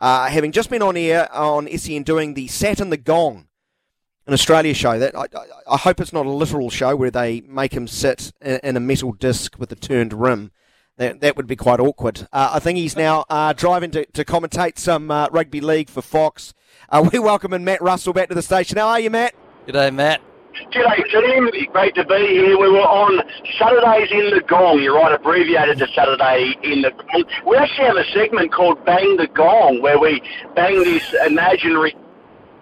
uh, 0.00 0.28
having 0.28 0.52
just 0.52 0.70
been 0.70 0.82
on 0.82 0.96
air 0.96 1.32
on 1.34 1.68
SEN 1.76 2.02
doing 2.02 2.34
the 2.34 2.46
Sat 2.48 2.80
in 2.80 2.90
the 2.90 2.96
Gong, 2.96 3.46
an 4.26 4.32
Australia 4.32 4.74
show. 4.74 4.98
That 4.98 5.16
I, 5.16 5.26
I, 5.68 5.76
hope 5.76 6.00
it's 6.00 6.12
not 6.12 6.26
a 6.26 6.30
literal 6.30 6.70
show 6.70 6.96
where 6.96 7.10
they 7.10 7.42
make 7.42 7.72
him 7.72 7.86
sit 7.86 8.32
in, 8.40 8.60
in 8.62 8.76
a 8.76 8.80
metal 8.80 9.12
disc 9.12 9.58
with 9.58 9.70
a 9.72 9.76
turned 9.76 10.12
rim. 10.12 10.52
That, 10.96 11.20
that 11.20 11.36
would 11.36 11.46
be 11.46 11.56
quite 11.56 11.80
awkward. 11.80 12.28
Uh, 12.32 12.50
I 12.52 12.58
think 12.58 12.76
he's 12.76 12.96
now 12.96 13.24
uh, 13.30 13.54
driving 13.54 13.90
to, 13.92 14.04
to 14.04 14.24
commentate 14.24 14.78
some 14.78 15.10
uh, 15.10 15.28
rugby 15.30 15.60
league 15.60 15.88
for 15.88 16.02
Fox. 16.02 16.52
Uh, 16.90 17.08
we 17.12 17.18
welcome 17.18 17.54
in 17.54 17.64
Matt 17.64 17.80
Russell 17.80 18.12
back 18.12 18.28
to 18.28 18.34
the 18.34 18.42
station. 18.42 18.76
How 18.76 18.88
are 18.88 19.00
you, 19.00 19.10
Matt? 19.10 19.34
G'day, 19.66 19.94
Matt. 19.94 20.20
G'day, 20.72 21.04
team. 21.10 21.48
Great 21.72 21.94
to 21.94 22.04
be 22.04 22.26
here. 22.26 22.58
We 22.58 22.70
were 22.70 22.80
on 22.80 23.22
Saturdays 23.58 24.10
in 24.10 24.30
the 24.30 24.42
Gong. 24.46 24.80
You're 24.80 24.96
right, 24.96 25.12
abbreviated 25.12 25.78
to 25.78 25.86
Saturday 25.94 26.56
in 26.62 26.82
the 26.82 26.90
Gong. 26.90 27.24
We 27.46 27.56
actually 27.56 27.86
have 27.86 27.96
a 27.96 28.04
segment 28.12 28.52
called 28.52 28.84
Bang 28.84 29.16
the 29.16 29.28
Gong, 29.28 29.80
where 29.80 29.98
we 29.98 30.20
bang 30.54 30.82
this 30.82 31.14
imaginary 31.26 31.94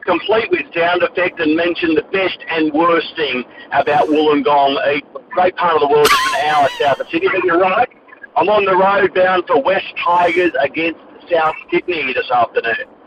complete 0.05 0.51
with 0.51 0.63
sound 0.75 1.03
effect 1.03 1.41
and 1.41 1.57
mention 1.57 1.95
the 1.95 2.03
best 2.13 2.39
and 2.51 2.73
worst 2.73 3.15
thing 3.17 3.45
about 3.73 4.09
Wollongong. 4.09 4.77
A 4.87 5.03
great 5.31 5.57
part 5.57 5.75
of 5.75 5.81
the 5.81 5.89
world 5.89 6.07
is 6.07 6.19
an 6.35 6.47
hour 6.49 6.69
south 6.81 7.01
of 7.01 7.09
Sydney. 7.09 7.29
But 7.33 7.45
you're 7.45 7.61
right. 7.61 7.89
I'm 8.37 8.49
on 8.49 8.65
the 8.65 8.77
road 8.77 9.15
bound 9.15 9.45
for 9.47 9.63
West 9.63 9.93
Tigers 10.03 10.53
against 10.61 11.01
South 11.31 11.57
Sydney 11.71 12.13
this 12.13 12.31
afternoon. 12.31 12.98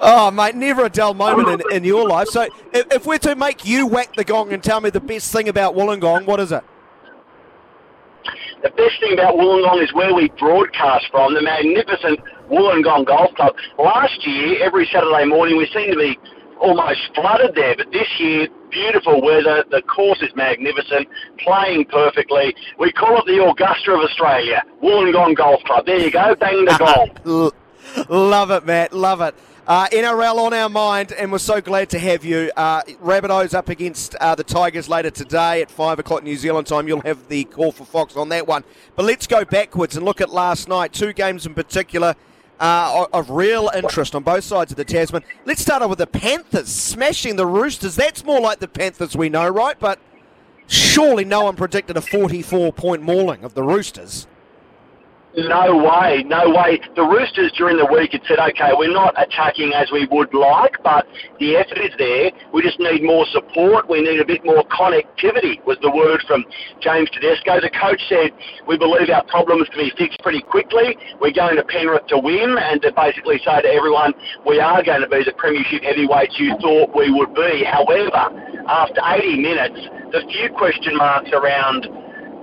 Oh, 0.00 0.30
mate, 0.30 0.54
never 0.54 0.84
a 0.84 0.90
dull 0.90 1.14
moment 1.14 1.62
in, 1.62 1.76
in 1.76 1.84
your 1.84 2.06
life. 2.06 2.28
So, 2.28 2.42
if, 2.72 2.92
if, 2.92 3.06
we're 3.06 3.18
to 3.18 3.36
make 3.36 3.64
you 3.64 3.86
whack 3.86 4.14
the 4.16 4.24
gong 4.24 4.52
and 4.52 4.62
tell 4.62 4.80
me 4.80 4.90
the 4.90 5.00
best 5.00 5.32
thing 5.32 5.48
about 5.48 5.74
Wollongong, 5.74 6.26
what 6.26 6.40
is 6.40 6.52
it? 6.52 6.64
The 8.62 8.70
best 8.70 8.98
thing 9.00 9.12
about 9.12 9.34
Wollongong 9.36 9.82
is 9.82 9.92
where 9.92 10.14
we 10.14 10.28
broadcast 10.38 11.06
from, 11.10 11.34
the 11.34 11.42
magnificent 11.42 12.18
Wollongong 12.50 13.06
Golf 13.06 13.34
Club. 13.34 13.54
Last 13.78 14.26
year, 14.26 14.62
every 14.62 14.86
Saturday 14.92 15.24
morning, 15.26 15.56
we 15.56 15.66
seem 15.66 15.90
to 15.92 15.98
be 15.98 16.18
almost 16.60 17.00
flooded 17.14 17.54
there, 17.54 17.76
but 17.76 17.90
this 17.92 18.08
year, 18.18 18.48
beautiful 18.70 19.20
weather, 19.20 19.64
the 19.70 19.82
course 19.82 20.20
is 20.22 20.34
magnificent, 20.34 21.08
playing 21.38 21.84
perfectly. 21.86 22.54
We 22.78 22.90
call 22.92 23.18
it 23.18 23.26
the 23.26 23.44
Augusta 23.44 23.92
of 23.92 24.00
Australia, 24.00 24.62
Wollongong 24.82 25.36
Golf 25.36 25.62
Club. 25.64 25.86
There 25.86 25.98
you 25.98 26.10
go, 26.10 26.34
bang 26.34 26.64
the 26.64 26.76
gong. 27.26 27.52
love 28.08 28.50
it, 28.50 28.66
Matt, 28.66 28.92
love 28.92 29.20
it. 29.20 29.34
Uh, 29.66 29.88
NRL 29.88 30.36
on 30.36 30.52
our 30.52 30.68
mind, 30.68 31.10
and 31.12 31.32
we're 31.32 31.38
so 31.38 31.58
glad 31.58 31.88
to 31.88 31.98
have 31.98 32.22
you. 32.22 32.52
Uh, 32.54 32.82
Rabbitohs 33.02 33.54
up 33.54 33.70
against 33.70 34.14
uh, 34.16 34.34
the 34.34 34.44
Tigers 34.44 34.90
later 34.90 35.10
today 35.10 35.62
at 35.62 35.70
5 35.70 36.00
o'clock 36.00 36.22
New 36.22 36.36
Zealand 36.36 36.66
time. 36.66 36.86
You'll 36.86 37.00
have 37.00 37.28
the 37.28 37.44
call 37.44 37.72
for 37.72 37.86
Fox 37.86 38.14
on 38.14 38.28
that 38.28 38.46
one. 38.46 38.62
But 38.94 39.06
let's 39.06 39.26
go 39.26 39.42
backwards 39.42 39.96
and 39.96 40.04
look 40.04 40.20
at 40.20 40.28
last 40.28 40.68
night. 40.68 40.92
Two 40.92 41.14
games 41.14 41.46
in 41.46 41.54
particular 41.54 42.14
uh, 42.60 43.06
of 43.10 43.30
real 43.30 43.70
interest 43.74 44.14
on 44.14 44.22
both 44.22 44.44
sides 44.44 44.70
of 44.70 44.76
the 44.76 44.84
Tasman. 44.84 45.24
Let's 45.46 45.62
start 45.62 45.80
off 45.80 45.88
with 45.88 45.98
the 45.98 46.06
Panthers 46.06 46.68
smashing 46.68 47.36
the 47.36 47.46
Roosters. 47.46 47.96
That's 47.96 48.22
more 48.22 48.42
like 48.42 48.58
the 48.58 48.68
Panthers 48.68 49.16
we 49.16 49.30
know, 49.30 49.48
right? 49.48 49.80
But 49.80 49.98
surely 50.66 51.24
no 51.24 51.44
one 51.44 51.56
predicted 51.56 51.96
a 51.96 52.02
44 52.02 52.70
point 52.74 53.00
mauling 53.00 53.42
of 53.44 53.54
the 53.54 53.62
Roosters. 53.62 54.26
No 55.36 55.82
way, 55.82 56.22
no 56.22 56.54
way. 56.54 56.78
The 56.94 57.02
Roosters 57.02 57.50
during 57.58 57.76
the 57.76 57.90
week 57.90 58.12
had 58.12 58.22
said, 58.28 58.38
okay, 58.38 58.70
we're 58.70 58.94
not 58.94 59.18
attacking 59.18 59.74
as 59.74 59.90
we 59.90 60.06
would 60.06 60.30
like, 60.32 60.78
but 60.86 61.06
the 61.40 61.56
effort 61.56 61.78
is 61.82 61.90
there. 61.98 62.30
We 62.54 62.62
just 62.62 62.78
need 62.78 63.02
more 63.02 63.26
support. 63.34 63.90
We 63.90 63.98
need 63.98 64.20
a 64.20 64.24
bit 64.24 64.44
more 64.44 64.62
connectivity, 64.70 65.58
was 65.66 65.74
the 65.82 65.90
word 65.90 66.22
from 66.30 66.46
James 66.78 67.10
Tedesco. 67.10 67.58
The 67.58 67.74
coach 67.74 67.98
said, 68.08 68.30
we 68.70 68.78
believe 68.78 69.10
our 69.10 69.26
problems 69.26 69.66
can 69.74 69.82
be 69.82 69.92
fixed 69.98 70.22
pretty 70.22 70.40
quickly. 70.40 70.94
We're 71.18 71.34
going 71.34 71.56
to 71.56 71.66
Penrith 71.66 72.06
to 72.14 72.18
win 72.18 72.54
and 72.54 72.78
to 72.82 72.94
basically 72.94 73.42
say 73.42 73.58
to 73.58 73.70
everyone, 73.74 74.14
we 74.46 74.62
are 74.62 74.86
going 74.86 75.02
to 75.02 75.10
be 75.10 75.26
the 75.26 75.34
premiership 75.34 75.82
heavyweights 75.82 76.38
you 76.38 76.54
thought 76.62 76.94
we 76.94 77.10
would 77.10 77.34
be. 77.34 77.66
However, 77.66 78.30
after 78.70 79.02
80 79.02 79.42
minutes, 79.42 79.82
the 80.14 80.22
few 80.30 80.46
question 80.54 80.94
marks 80.94 81.34
around 81.34 81.90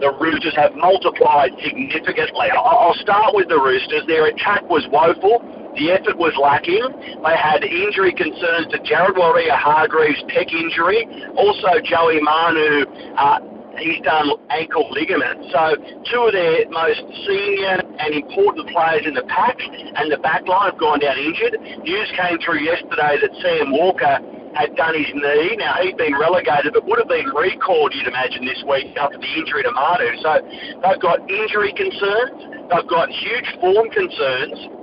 the 0.01 0.11
Roosters 0.19 0.55
have 0.57 0.73
multiplied 0.75 1.53
significantly. 1.63 2.49
I'll 2.49 2.97
start 2.97 3.37
with 3.37 3.47
the 3.47 3.61
Roosters. 3.61 4.03
Their 4.07 4.27
attack 4.27 4.67
was 4.67 4.83
woeful. 4.89 5.39
The 5.77 5.93
effort 5.93 6.17
was 6.17 6.33
lacking. 6.35 6.83
They 7.23 7.37
had 7.37 7.63
injury 7.63 8.11
concerns 8.11 8.67
to 8.73 8.81
Jared 8.83 9.15
Waerea-Hargreaves' 9.15 10.25
pec 10.27 10.51
injury. 10.51 11.05
Also, 11.37 11.79
Joey 11.85 12.19
Manu, 12.19 12.83
uh, 13.15 13.39
he's 13.79 14.01
done 14.03 14.35
ankle 14.49 14.89
ligament. 14.91 15.47
So, 15.53 15.77
two 16.11 16.27
of 16.27 16.33
their 16.33 16.67
most 16.67 16.99
senior 17.23 17.79
and 17.79 18.09
important 18.11 18.67
players 18.73 19.05
in 19.05 19.13
the 19.13 19.23
pack 19.31 19.55
and 19.61 20.11
the 20.11 20.17
back 20.19 20.43
line 20.49 20.71
have 20.71 20.79
gone 20.81 20.99
down 20.99 21.15
injured. 21.15 21.55
News 21.85 22.09
came 22.17 22.35
through 22.43 22.65
yesterday 22.65 23.21
that 23.21 23.31
Sam 23.39 23.71
Walker 23.71 24.19
had 24.53 24.75
done 24.75 24.95
his 24.95 25.07
knee. 25.13 25.55
Now, 25.57 25.75
he'd 25.81 25.97
been 25.97 26.17
relegated, 26.19 26.73
but 26.73 26.85
would 26.87 26.99
have 26.99 27.07
been 27.07 27.27
recalled, 27.35 27.93
you'd 27.95 28.07
imagine, 28.07 28.45
this 28.45 28.63
week 28.67 28.95
after 28.97 29.17
the 29.17 29.31
injury 29.39 29.63
to 29.63 29.71
Manu. 29.71 30.09
So 30.21 30.41
they've 30.83 30.99
got 30.99 31.19
injury 31.29 31.73
concerns. 31.73 32.37
They've 32.69 32.87
got 32.87 33.09
huge 33.09 33.47
form 33.59 33.89
concerns. 33.89 34.80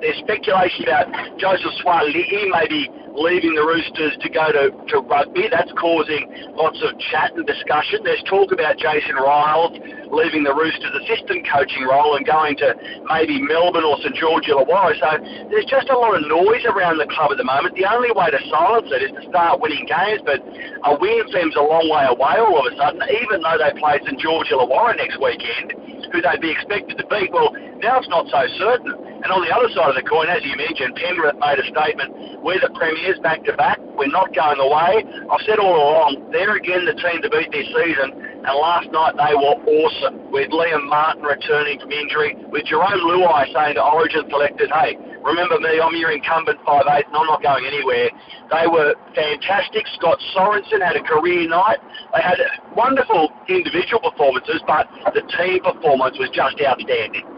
There's 0.00 0.18
speculation 0.18 0.84
about 0.84 1.06
Joseph 1.38 1.72
Suaalii 1.82 2.50
maybe 2.50 2.90
leaving 3.14 3.54
the 3.54 3.62
Roosters 3.62 4.18
to 4.20 4.28
go 4.28 4.50
to, 4.50 4.74
to 4.90 4.96
rugby. 5.06 5.46
That's 5.46 5.70
causing 5.78 6.26
lots 6.58 6.82
of 6.82 6.98
chat 6.98 7.30
and 7.38 7.46
discussion. 7.46 8.02
There's 8.02 8.22
talk 8.26 8.50
about 8.50 8.76
Jason 8.76 9.14
Ryles 9.14 9.78
leaving 10.10 10.42
the 10.42 10.54
Roosters 10.54 10.90
assistant 11.02 11.46
coaching 11.46 11.86
role 11.86 12.18
and 12.18 12.26
going 12.26 12.58
to 12.58 12.74
maybe 13.06 13.38
Melbourne 13.38 13.86
or 13.86 13.96
St 14.02 14.14
George 14.18 14.50
Illawarra. 14.50 14.98
So 14.98 15.10
there's 15.50 15.66
just 15.70 15.88
a 15.90 15.96
lot 15.96 16.18
of 16.18 16.26
noise 16.26 16.66
around 16.66 16.98
the 16.98 17.06
club 17.06 17.30
at 17.30 17.38
the 17.38 17.46
moment. 17.46 17.78
The 17.78 17.86
only 17.86 18.10
way 18.10 18.34
to 18.34 18.40
silence 18.50 18.90
it 18.90 19.02
is 19.06 19.12
to 19.14 19.22
start 19.30 19.62
winning 19.62 19.86
games, 19.86 20.20
but 20.26 20.42
a 20.84 20.98
win 20.98 21.22
seems 21.30 21.54
a 21.54 21.62
long 21.62 21.86
way 21.86 22.10
away 22.10 22.42
all 22.42 22.58
of 22.58 22.66
a 22.66 22.74
sudden, 22.74 22.98
even 23.22 23.46
though 23.46 23.58
they 23.62 23.70
play 23.78 24.02
St 24.02 24.18
George 24.18 24.50
Illawarra 24.50 24.98
next 24.98 25.22
weekend, 25.22 25.70
who 26.10 26.18
they'd 26.18 26.42
be 26.42 26.50
expected 26.50 26.98
to 26.98 27.06
beat. 27.06 27.30
Well, 27.30 27.54
now 27.78 28.02
it's 28.02 28.10
not 28.10 28.26
so 28.26 28.42
certain. 28.58 29.03
And 29.24 29.32
on 29.32 29.40
the 29.40 29.48
other 29.48 29.72
side 29.72 29.88
of 29.88 29.96
the 29.96 30.04
coin, 30.04 30.28
as 30.28 30.44
you 30.44 30.52
mentioned, 30.52 31.00
Penrith 31.00 31.40
made 31.40 31.56
a 31.56 31.64
statement, 31.72 32.44
we're 32.44 32.60
the 32.60 32.68
premiers 32.76 33.16
back 33.24 33.40
to 33.48 33.56
back, 33.56 33.80
we're 33.96 34.12
not 34.12 34.36
going 34.36 34.60
away. 34.60 35.00
I've 35.32 35.40
said 35.48 35.56
all 35.56 35.72
along, 35.72 36.28
they're 36.28 36.60
again 36.60 36.84
the 36.84 36.92
team 36.92 37.24
to 37.24 37.32
beat 37.32 37.48
this 37.48 37.64
season, 37.72 38.12
and 38.20 38.52
last 38.52 38.92
night 38.92 39.16
they 39.16 39.32
were 39.32 39.56
awesome, 39.64 40.28
with 40.28 40.52
Liam 40.52 40.84
Martin 40.92 41.24
returning 41.24 41.80
from 41.80 41.88
injury, 41.88 42.36
with 42.52 42.68
Jarome 42.68 43.00
Luai 43.00 43.48
saying 43.48 43.80
to 43.80 43.84
Origin 43.88 44.28
selectors, 44.28 44.68
hey, 44.68 45.00
remember 45.24 45.56
me, 45.56 45.80
I'm 45.80 45.96
your 45.96 46.12
incumbent 46.12 46.60
5'8", 46.68 46.84
and 46.84 47.16
I'm 47.16 47.24
not 47.24 47.40
going 47.40 47.64
anywhere. 47.64 48.12
They 48.52 48.68
were 48.68 48.92
fantastic. 49.16 49.88
Scott 49.96 50.20
Sorensen 50.36 50.84
had 50.84 51.00
a 51.00 51.02
career 51.02 51.48
night. 51.48 51.80
They 52.12 52.20
had 52.20 52.36
wonderful 52.76 53.32
individual 53.48 54.04
performances, 54.04 54.60
but 54.68 54.84
the 55.16 55.24
team 55.40 55.64
performance 55.64 56.20
was 56.20 56.28
just 56.28 56.60
outstanding. 56.60 57.33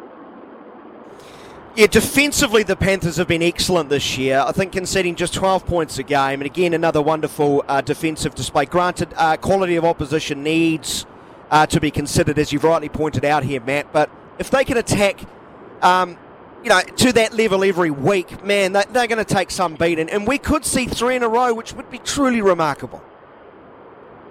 Yeah, 1.77 1.89
defensively, 1.89 2.63
the 2.63 2.75
Panthers 2.75 3.19
have 3.19 3.29
been 3.29 3.43
excellent 3.43 3.91
this 3.91 4.17
year. 4.17 4.43
I 4.47 4.53
think 4.53 4.73
conceding 4.73 5.15
just 5.15 5.35
12 5.35 5.67
points 5.67 5.99
a 5.99 6.03
game, 6.03 6.41
and 6.41 6.47
again, 6.47 6.73
another 6.73 7.03
wonderful 7.03 7.67
uh, 7.69 7.83
defensive 7.83 8.35
display. 8.35 8.65
Granted, 8.65 9.13
uh, 9.15 9.37
quality 9.37 9.77
of 9.77 9.85
opposition 9.85 10.43
needs 10.43 11.05
uh, 11.51 11.67
to 11.67 11.79
be 11.79 11.91
considered, 11.91 12.39
as 12.39 12.51
you've 12.51 12.65
rightly 12.65 12.89
pointed 12.89 13.27
out 13.27 13.45
here, 13.45 13.61
Matt. 13.61 13.93
But 13.93 14.09
if 14.39 14.49
they 14.49 14.65
can 14.65 14.79
attack, 14.79 15.21
um, 15.83 16.17
you 16.63 16.71
know, 16.71 16.81
to 16.81 17.13
that 17.13 17.35
level 17.35 17.63
every 17.63 17.91
week, 17.91 18.43
man, 18.43 18.73
they, 18.73 18.85
they're 18.91 19.07
going 19.07 19.23
to 19.23 19.35
take 19.35 19.51
some 19.51 19.75
beating, 19.75 20.09
and 20.09 20.27
we 20.27 20.39
could 20.39 20.65
see 20.65 20.87
three 20.87 21.17
in 21.17 21.23
a 21.23 21.29
row, 21.29 21.53
which 21.53 21.75
would 21.75 21.91
be 21.91 21.99
truly 21.99 22.41
remarkable. 22.41 23.05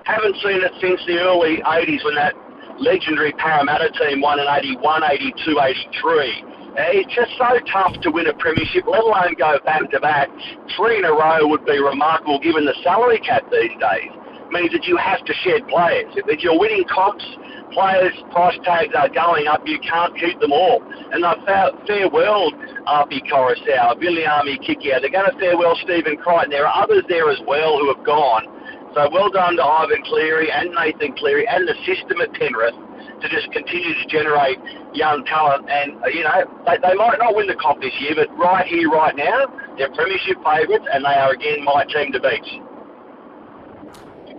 Haven't 0.06 0.36
seen 0.38 0.64
it 0.64 0.72
since 0.82 1.00
the 1.06 1.20
early 1.20 1.58
80s 1.58 2.04
when 2.06 2.16
that 2.16 2.34
legendary 2.80 3.34
Parramatta 3.34 3.92
team 4.00 4.22
won 4.22 4.40
in 4.40 4.48
81, 4.50 5.04
82, 5.04 5.60
83 5.60 6.55
it's 6.78 7.14
just 7.16 7.32
so 7.40 7.56
tough 7.72 7.96
to 8.04 8.12
win 8.12 8.28
a 8.28 8.34
premiership, 8.36 8.84
let 8.88 9.04
alone 9.04 9.36
go 9.40 9.60
back 9.64 9.90
to 9.92 10.00
back. 10.00 10.28
Three 10.76 11.00
in 11.00 11.06
a 11.06 11.12
row 11.12 11.48
would 11.48 11.66
be 11.66 11.80
remarkable 11.80 12.40
given 12.40 12.66
the 12.66 12.76
salary 12.84 13.20
cap 13.20 13.48
these 13.52 13.72
days. 13.80 14.12
It 14.12 14.52
means 14.52 14.72
that 14.76 14.84
you 14.86 14.98
have 14.98 15.24
to 15.26 15.34
shed 15.42 15.68
players. 15.68 16.12
If 16.16 16.44
you're 16.44 16.60
winning 16.60 16.84
comps, 16.92 17.26
players' 17.72 18.16
price 18.32 18.60
tags 18.64 18.94
are 18.94 19.10
going 19.10 19.48
up. 19.48 19.64
You 19.66 19.80
can't 19.80 20.14
keep 20.20 20.40
them 20.40 20.52
all. 20.52 20.84
And 21.12 21.24
they've 21.24 21.48
farewelled 21.88 22.54
Api 22.88 23.24
Koroisau, 23.32 23.96
Viliami 23.98 24.60
Kikau. 24.60 25.00
They're 25.00 25.10
going 25.10 25.32
to 25.32 25.38
farewell 25.40 25.80
Stephen 25.84 26.18
Crichton. 26.18 26.52
There 26.52 26.68
are 26.68 26.84
others 26.84 27.04
there 27.08 27.32
as 27.32 27.40
well 27.48 27.80
who 27.80 27.94
have 27.96 28.06
gone. 28.06 28.52
So 28.94 29.10
well 29.12 29.30
done 29.32 29.58
to 29.58 29.64
Ivan 29.64 30.04
Cleary 30.08 30.52
and 30.52 30.72
Nathan 30.72 31.16
Cleary 31.18 31.48
and 31.48 31.68
the 31.68 31.76
system 31.84 32.22
at 32.22 32.32
Penrith 32.32 32.76
to 33.22 33.30
just 33.30 33.52
continue 33.52 33.94
to 33.94 34.06
generate 34.08 34.60
young 34.94 35.26
talent. 35.26 35.70
And, 35.70 36.02
uh, 36.04 36.08
you 36.08 36.24
know, 36.24 36.46
they, 36.66 36.78
they 36.78 36.94
might 36.96 37.18
not 37.20 37.36
win 37.36 37.48
the 37.48 37.56
comp 37.56 37.82
this 37.82 37.94
year, 38.00 38.16
but 38.16 38.36
right 38.38 38.66
here, 38.66 38.90
right 38.90 39.16
now, 39.16 39.46
they're 39.78 39.92
premiership 39.92 40.38
favourites 40.44 40.86
and 40.92 41.04
they 41.04 41.10
are 41.10 41.32
again 41.32 41.64
my 41.64 41.86
team 41.86 42.12
to 42.12 42.20
beat. 42.20 42.62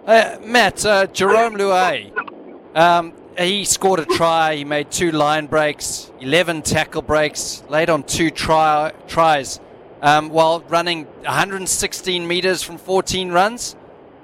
Uh, 0.07 0.39
Matt, 0.45 0.87
uh, 0.87 1.07
Jarome 1.09 1.57
Luai, 1.57 2.77
um, 2.77 3.13
he 3.39 3.65
scored 3.65 4.01
a 4.01 4.05
try. 4.05 4.57
He 4.57 4.65
made 4.65 4.91
two 4.91 5.11
line 5.11 5.47
breaks, 5.47 6.11
11 6.21 6.63
tackle 6.63 7.03
breaks, 7.03 7.63
laid 7.69 7.91
on 7.91 8.05
two 8.05 8.31
try, 8.31 8.93
tries 9.09 9.61
um, 10.03 10.31
while 10.31 10.61
running 10.69 11.05
116 11.25 12.27
metres 12.27 12.63
from 12.63 12.79
14 12.79 13.31
runs. 13.31 13.77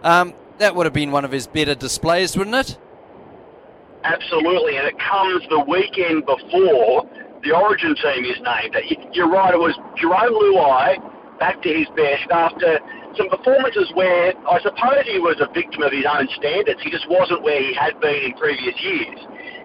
Um, 0.02 0.34
that 0.58 0.74
would 0.74 0.86
have 0.86 0.92
been 0.92 1.10
one 1.10 1.24
of 1.24 1.32
his 1.32 1.46
better 1.46 1.74
displays, 1.74 2.36
wouldn't 2.36 2.54
it? 2.54 2.78
Absolutely, 4.04 4.76
and 4.78 4.86
it 4.86 4.98
comes 4.98 5.42
the 5.48 5.60
weekend 5.60 6.26
before 6.26 7.06
the 7.42 7.54
Origin 7.54 7.94
team 7.94 8.24
is 8.24 8.38
named. 8.42 8.74
You're 9.12 9.30
right, 9.30 9.54
it 9.54 9.58
was 9.58 9.78
Jarome 9.98 10.34
Luai 10.34 10.98
back 11.38 11.62
to 11.62 11.68
his 11.68 11.86
best 11.94 12.30
after 12.30 12.78
some 13.16 13.28
performances 13.28 13.90
where 13.94 14.34
I 14.46 14.58
suppose 14.62 15.06
he 15.06 15.18
was 15.18 15.38
a 15.38 15.50
victim 15.52 15.82
of 15.82 15.92
his 15.92 16.06
own 16.06 16.28
standards. 16.38 16.80
He 16.82 16.90
just 16.90 17.08
wasn't 17.10 17.42
where 17.42 17.60
he 17.60 17.74
had 17.74 17.98
been 18.00 18.30
in 18.30 18.32
previous 18.34 18.74
years. 18.82 19.18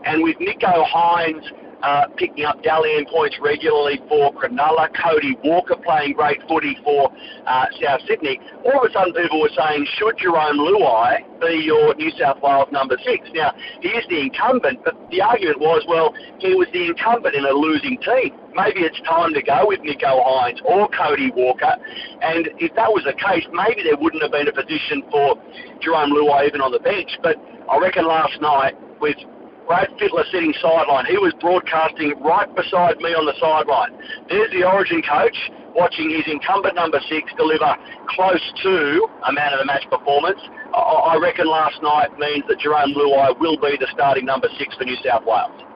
And 0.05 0.23
with 0.23 0.37
Nicho 0.37 0.85
Hynes 0.85 1.45
uh, 1.83 2.07
picking 2.17 2.45
up 2.45 2.61
Dally 2.63 2.95
M 2.97 3.05
points 3.05 3.37
regularly 3.41 3.99
for 4.09 4.33
Cronulla. 4.33 4.89
Cody 4.95 5.37
Walker 5.43 5.75
playing 5.75 6.13
great 6.13 6.41
footy 6.47 6.77
for 6.83 7.11
uh, 7.45 7.65
South 7.81 8.01
Sydney. 8.07 8.39
All 8.65 8.83
of 8.83 8.89
a 8.89 8.93
sudden, 8.93 9.13
people 9.13 9.41
were 9.41 9.53
saying, 9.55 9.85
should 9.97 10.17
Jarome 10.17 10.57
Luai 10.57 11.21
be 11.39 11.61
your 11.63 11.93
New 11.95 12.11
South 12.19 12.41
Wales 12.41 12.69
number 12.71 12.97
six? 13.05 13.27
Now, 13.33 13.53
he 13.81 13.89
is 13.89 14.05
the 14.09 14.21
incumbent, 14.21 14.83
but 14.83 14.95
the 15.11 15.21
argument 15.21 15.59
was, 15.59 15.85
well, 15.87 16.13
he 16.39 16.55
was 16.55 16.67
the 16.73 16.87
incumbent 16.87 17.35
in 17.35 17.45
a 17.45 17.51
losing 17.53 17.97
team. 18.01 18.33
Maybe 18.55 18.81
it's 18.81 18.99
time 19.01 19.33
to 19.33 19.41
go 19.41 19.67
with 19.67 19.81
Nicho 19.81 20.17
Hynes 20.17 20.59
or 20.65 20.89
Cody 20.89 21.31
Walker. 21.35 21.75
And 22.21 22.49
if 22.57 22.73
that 22.75 22.89
was 22.89 23.03
the 23.05 23.13
case, 23.13 23.45
maybe 23.53 23.83
there 23.83 23.97
wouldn't 23.97 24.23
have 24.23 24.31
been 24.31 24.47
a 24.47 24.53
position 24.53 25.03
for 25.11 25.37
Jarome 25.85 26.09
Luai 26.09 26.47
even 26.47 26.61
on 26.61 26.71
the 26.71 26.79
bench. 26.79 27.11
But 27.21 27.37
I 27.69 27.77
reckon 27.77 28.07
last 28.07 28.41
night, 28.41 28.73
with 28.99 29.17
Brad 29.67 29.91
Fittler 29.99 30.23
sitting 30.31 30.53
sideline. 30.63 31.05
He 31.05 31.19
was 31.19 31.35
broadcasting 31.43 32.15
right 32.23 32.47
beside 32.55 32.97
me 33.03 33.11
on 33.11 33.27
the 33.27 33.35
sideline. 33.35 33.91
There's 34.31 34.49
the 34.55 34.63
Origin 34.63 35.03
coach 35.03 35.35
watching 35.75 36.09
his 36.09 36.23
incumbent 36.25 36.75
number 36.75 37.03
six 37.11 37.27
deliver 37.35 37.75
close 38.07 38.41
to 38.63 39.07
a 39.27 39.31
man 39.35 39.51
of 39.51 39.59
the 39.59 39.67
match 39.67 39.83
performance. 39.91 40.39
I 40.71 41.19
reckon 41.19 41.51
last 41.51 41.83
night 41.83 42.15
means 42.17 42.47
that 42.47 42.63
Jarome 42.63 42.95
Luai 42.95 43.37
will 43.39 43.59
be 43.59 43.75
the 43.75 43.91
starting 43.91 44.23
number 44.23 44.47
six 44.57 44.71
for 44.79 44.85
New 44.87 44.95
South 45.03 45.27
Wales. 45.27 45.66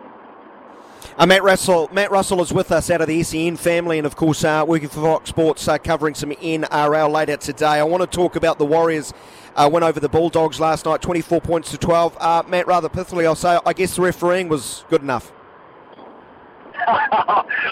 Uh, 1.17 1.25
Matt 1.25 1.43
Russell, 1.43 1.89
Matt 1.91 2.09
Russell 2.09 2.41
is 2.41 2.53
with 2.53 2.71
us 2.71 2.89
out 2.89 3.01
of 3.01 3.07
the 3.07 3.21
SEN 3.21 3.57
family, 3.57 3.97
and 3.97 4.07
of 4.07 4.15
course 4.15 4.43
uh, 4.45 4.63
working 4.65 4.87
for 4.87 5.01
Fox 5.01 5.29
Sports, 5.29 5.67
uh, 5.67 5.77
covering 5.77 6.15
some 6.15 6.31
NRL 6.31 7.11
later 7.11 7.35
today. 7.35 7.65
I 7.65 7.83
want 7.83 8.01
to 8.01 8.07
talk 8.07 8.37
about 8.37 8.57
the 8.57 8.65
Warriors 8.65 9.13
uh, 9.55 9.69
went 9.71 9.83
over 9.83 9.99
the 9.99 10.07
Bulldogs 10.07 10.59
last 10.59 10.85
night, 10.85 11.01
24 11.01 11.41
points 11.41 11.71
to 11.71 11.77
12. 11.77 12.17
Uh, 12.19 12.43
Matt, 12.47 12.65
rather 12.65 12.87
pithily, 12.87 13.25
I'll 13.25 13.35
say, 13.35 13.59
I 13.65 13.73
guess 13.73 13.95
the 13.97 14.01
refereeing 14.01 14.47
was 14.47 14.85
good 14.89 15.01
enough. 15.01 15.33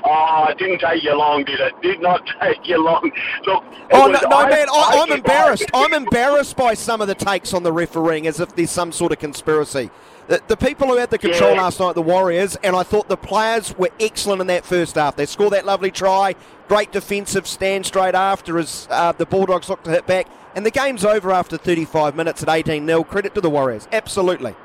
Oh, 0.06 0.46
it 0.50 0.58
didn't 0.58 0.80
take 0.80 1.04
you 1.04 1.18
long, 1.18 1.44
did 1.44 1.60
it? 1.60 1.74
Did 1.82 2.02
not 2.02 2.26
take 2.42 2.68
you 2.68 2.84
long. 2.84 3.12
Look. 3.46 3.64
Oh 3.92 4.08
no, 4.08 4.20
no 4.30 4.38
I, 4.38 4.50
man, 4.50 4.68
I, 4.70 5.06
am 5.08 5.12
embarrassed. 5.12 5.70
I'm 5.74 5.94
embarrassed 5.94 6.56
by 6.56 6.74
some 6.74 7.02
of 7.02 7.08
the 7.08 7.16
takes 7.16 7.54
on 7.54 7.64
the 7.64 7.72
refereeing, 7.72 8.28
as 8.28 8.40
if 8.40 8.56
there's 8.56 8.72
some 8.72 8.92
sort 8.92 9.12
of 9.12 9.20
conspiracy. 9.20 9.90
The, 10.28 10.42
the 10.48 10.58
people 10.58 10.88
who 10.88 10.98
had 10.98 11.10
the 11.10 11.18
control 11.18 11.56
yeah. 11.56 11.64
last 11.64 11.80
night, 11.80 11.96
the 11.96 12.04
Warriors, 12.04 12.56
and 12.64 12.76
I 12.76 12.84
thought 12.84 13.10
the 13.10 13.18
players 13.18 13.76
were 13.78 13.90
excellent 14.00 14.42
in 14.42 14.48
that 14.48 14.64
first 14.64 14.96
half. 14.96 15.16
They 15.16 15.26
scored 15.26 15.54
that 15.54 15.66
lovely 15.66 15.90
try, 15.90 16.36
great 16.68 16.92
defensive 16.92 17.48
stand 17.48 17.88
straight 17.88 18.14
after 18.14 18.60
as 18.60 18.88
uh, 18.92 19.12
the 19.14 19.26
Bulldogs 19.26 19.70
looked 19.70 19.86
to 19.86 19.90
hit 19.90 20.06
back. 20.06 20.28
And 20.56 20.66
the 20.66 20.72
game's 20.72 21.04
over 21.04 21.32
after 21.32 21.58
35 21.58 22.16
minutes 22.16 22.44
at 22.44 22.50
18 22.50 22.86
0. 22.86 23.04
Credit 23.04 23.34
to 23.36 23.42
the 23.42 23.50
Warriors. 23.50 23.88
Absolutely. 23.92 24.56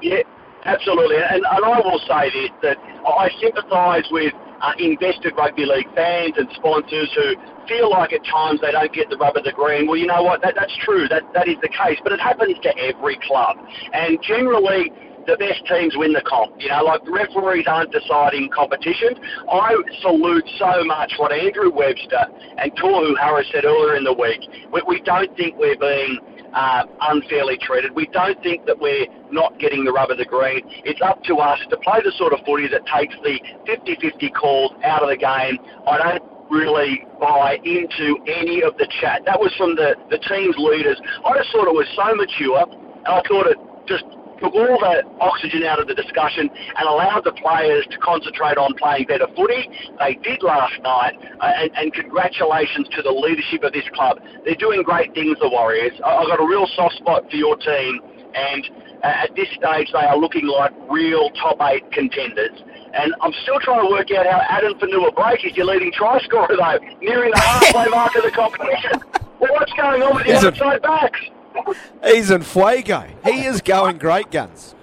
Yeah, 0.00 0.22
absolutely. 0.64 1.16
And, 1.16 1.44
and 1.44 1.64
I 1.64 1.80
will 1.80 1.98
say 2.00 2.30
this 2.30 2.50
that 2.62 2.78
I 3.06 3.30
sympathise 3.40 4.06
with 4.10 4.32
uh, 4.60 4.72
invested 4.78 5.34
rugby 5.36 5.66
league 5.66 5.90
fans 5.94 6.34
and 6.36 6.48
sponsors 6.54 7.10
who 7.14 7.34
feel 7.66 7.90
like 7.90 8.12
at 8.12 8.24
times 8.24 8.60
they 8.60 8.70
don't 8.70 8.92
get 8.92 9.10
the 9.10 9.16
rub 9.16 9.36
of 9.36 9.44
the 9.44 9.52
green. 9.52 9.86
Well, 9.86 9.96
you 9.96 10.06
know 10.06 10.22
what? 10.22 10.42
That, 10.42 10.54
that's 10.54 10.76
true. 10.84 11.08
That, 11.08 11.22
that 11.34 11.48
is 11.48 11.56
the 11.62 11.68
case. 11.68 11.98
But 12.02 12.12
it 12.12 12.20
happens 12.20 12.56
to 12.62 12.70
every 12.78 13.18
club. 13.26 13.58
And 13.92 14.18
generally, 14.22 14.92
the 15.26 15.36
best 15.36 15.62
teams 15.66 15.94
win 15.96 16.12
the 16.12 16.22
comp. 16.22 16.54
You 16.58 16.68
know, 16.70 16.82
like 16.82 17.00
referees 17.06 17.66
aren't 17.66 17.92
deciding 17.92 18.50
competitions. 18.50 19.18
I 19.50 19.74
salute 20.00 20.46
so 20.58 20.84
much 20.84 21.14
what 21.18 21.32
Andrew 21.32 21.70
Webster 21.70 22.26
and 22.58 22.72
Tohu 22.76 23.18
Harris 23.18 23.46
said 23.52 23.64
earlier 23.64 23.96
in 23.96 24.04
the 24.04 24.12
week. 24.14 24.42
We, 24.72 24.82
we 24.86 25.00
don't 25.02 25.34
think 25.36 25.56
we're 25.56 25.78
being 25.78 26.18
uh, 26.54 26.84
unfairly 27.08 27.58
treated. 27.58 27.94
We 27.94 28.06
don't 28.06 28.40
think 28.42 28.66
that 28.66 28.78
we're 28.78 29.06
not 29.30 29.58
getting 29.58 29.84
the 29.84 29.92
rub 29.92 30.10
of 30.10 30.18
the 30.18 30.24
green. 30.24 30.62
It's 30.84 31.00
up 31.02 31.22
to 31.24 31.36
us 31.36 31.58
to 31.70 31.76
play 31.78 32.00
the 32.04 32.12
sort 32.16 32.32
of 32.32 32.40
footy 32.44 32.68
that 32.68 32.84
takes 32.86 33.14
the 33.22 33.40
50-50 33.68 34.34
calls 34.34 34.72
out 34.84 35.02
of 35.02 35.08
the 35.08 35.16
game. 35.16 35.58
I 35.86 35.98
don't 35.98 36.22
really 36.50 37.06
buy 37.18 37.56
into 37.64 38.20
any 38.28 38.62
of 38.62 38.76
the 38.76 38.86
chat. 39.00 39.22
That 39.24 39.40
was 39.40 39.52
from 39.56 39.74
the, 39.74 39.96
the 40.10 40.18
team's 40.28 40.56
leaders. 40.58 41.00
I 41.24 41.38
just 41.38 41.50
thought 41.52 41.66
it 41.66 41.74
was 41.74 41.88
so 41.96 42.14
mature, 42.14 42.64
and 42.68 43.08
I 43.08 43.22
thought 43.24 43.46
it 43.48 43.58
just 43.88 44.04
took 44.42 44.54
all 44.54 44.78
the 44.82 45.06
oxygen 45.20 45.62
out 45.62 45.78
of 45.78 45.86
the 45.86 45.94
discussion 45.94 46.50
and 46.50 46.88
allowed 46.88 47.22
the 47.24 47.32
players 47.32 47.86
to 47.90 47.98
concentrate 47.98 48.58
on 48.58 48.74
playing 48.74 49.06
better 49.06 49.28
footy. 49.36 49.70
They 50.00 50.18
did 50.22 50.42
last 50.42 50.74
night, 50.82 51.14
uh, 51.40 51.62
and, 51.62 51.70
and, 51.76 51.94
congratulations 51.94 52.88
to 52.96 53.02
the 53.02 53.12
leadership 53.12 53.62
of 53.62 53.72
this 53.72 53.86
club. 53.94 54.18
They're 54.44 54.58
doing 54.58 54.82
great 54.82 55.14
things, 55.14 55.38
the 55.38 55.48
Warriors. 55.48 55.92
I've 56.04 56.26
got 56.26 56.40
a 56.40 56.46
real 56.46 56.66
soft 56.74 56.96
spot 56.96 57.30
for 57.30 57.36
your 57.36 57.56
team, 57.56 58.00
and 58.34 58.64
uh, 59.04 59.28
at 59.28 59.30
this 59.36 59.48
stage, 59.54 59.92
they 59.92 60.02
are 60.02 60.16
looking 60.16 60.46
like 60.46 60.72
real 60.90 61.30
top 61.30 61.58
eight 61.70 61.86
contenders. 61.92 62.58
And 62.94 63.14
I'm 63.22 63.32
still 63.42 63.60
trying 63.60 63.86
to 63.86 63.90
work 63.90 64.10
out 64.10 64.26
how 64.26 64.42
Adam 64.48 64.74
Fonua-Blake 64.78 65.46
is 65.46 65.56
your 65.56 65.66
leading 65.66 65.92
try 65.92 66.20
scorer, 66.24 66.48
though, 66.48 66.78
nearing 67.00 67.30
the 67.30 67.40
halfway 67.40 67.88
mark 67.88 68.14
of 68.16 68.24
the 68.24 68.32
competition. 68.32 69.02
Well, 69.42 69.54
what's 69.54 69.72
going 69.72 70.00
on 70.04 70.14
with 70.14 70.24
the 70.24 70.36
outside 70.36 70.82
backs? 70.82 71.18
He's 72.04 72.30
in 72.30 72.42
fuego. 72.42 73.06
He 73.24 73.44
is 73.44 73.60
going 73.60 73.98
great 73.98 74.30
guns. 74.30 74.74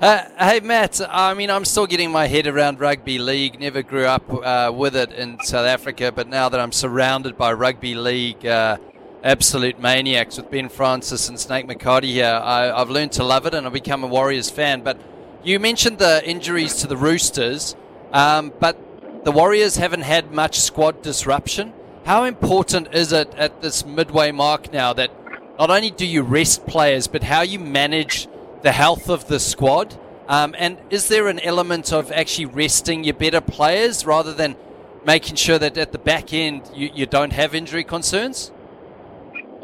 Uh, 0.00 0.24
hey 0.36 0.58
Matt, 0.58 1.00
I 1.08 1.32
mean 1.34 1.48
I'm 1.48 1.64
still 1.64 1.86
getting 1.86 2.10
my 2.10 2.26
head 2.26 2.48
around 2.48 2.80
rugby 2.80 3.18
league. 3.18 3.60
Never 3.60 3.82
grew 3.82 4.04
up 4.04 4.28
uh, 4.32 4.72
with 4.74 4.96
it 4.96 5.12
in 5.12 5.38
South 5.44 5.66
Africa, 5.66 6.10
but 6.10 6.28
now 6.28 6.48
that 6.48 6.58
I'm 6.58 6.72
surrounded 6.72 7.38
by 7.38 7.52
rugby 7.52 7.94
league 7.94 8.44
uh, 8.44 8.78
absolute 9.22 9.78
maniacs 9.78 10.38
with 10.38 10.50
Ben 10.50 10.68
Francis 10.68 11.28
and 11.28 11.38
Snake 11.38 11.68
McCarty 11.68 12.06
here, 12.06 12.40
I, 12.42 12.76
have 12.76 12.90
learned 12.90 13.12
to 13.12 13.24
love 13.24 13.46
it 13.46 13.54
and 13.54 13.64
I've 13.64 13.72
become 13.72 14.02
a 14.02 14.08
Warriors 14.08 14.50
fan. 14.50 14.82
But 14.82 15.00
you 15.44 15.60
mentioned 15.60 15.98
the 15.98 16.28
injuries 16.28 16.74
to 16.76 16.88
the 16.88 16.96
Roosters, 16.96 17.76
um, 18.12 18.52
but 18.58 18.76
the 19.24 19.30
Warriors 19.30 19.76
haven't 19.76 20.02
had 20.02 20.32
much 20.32 20.58
squad 20.58 21.02
disruption. 21.02 21.72
How 22.04 22.24
important 22.24 22.88
is 22.92 23.12
it 23.12 23.32
at 23.36 23.62
this 23.62 23.86
midway 23.86 24.32
mark 24.32 24.72
now 24.72 24.92
that 24.94 25.12
not 25.58 25.70
only 25.70 25.90
do 25.90 26.06
you 26.06 26.22
rest 26.22 26.66
players, 26.66 27.06
but 27.06 27.22
how 27.22 27.42
you 27.42 27.58
manage 27.58 28.28
the 28.62 28.72
health 28.72 29.08
of 29.08 29.28
the 29.28 29.38
squad. 29.38 29.98
Um, 30.28 30.54
and 30.56 30.78
is 30.90 31.08
there 31.08 31.28
an 31.28 31.40
element 31.40 31.92
of 31.92 32.10
actually 32.12 32.46
resting 32.46 33.04
your 33.04 33.14
better 33.14 33.40
players 33.40 34.06
rather 34.06 34.32
than 34.32 34.56
making 35.04 35.36
sure 35.36 35.58
that 35.58 35.76
at 35.76 35.92
the 35.92 35.98
back 35.98 36.32
end 36.32 36.70
you, 36.74 36.90
you 36.94 37.06
don't 37.06 37.32
have 37.32 37.54
injury 37.54 37.84
concerns? 37.84 38.52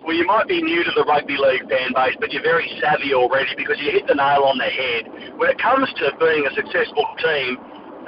Well, 0.05 0.17
you 0.17 0.27
might 0.27 0.49
be 0.49 0.63
new 0.63 0.85
to 0.85 0.91
the 0.97 1.05
rugby 1.05 1.37
league 1.37 1.69
fan 1.69 1.93
base, 1.95 2.17
but 2.19 2.33
you're 2.33 2.43
very 2.43 2.69
savvy 2.81 3.15
already 3.15 3.55
because 3.57 3.79
you 3.79 3.91
hit 3.91 4.07
the 4.07 4.15
nail 4.15 4.43
on 4.45 4.59
the 4.59 4.65
head. 4.65 5.39
When 5.39 5.49
it 5.51 5.59
comes 5.59 5.89
to 5.95 6.13
being 6.19 6.47
a 6.47 6.55
successful 6.55 7.07
team, 7.19 7.59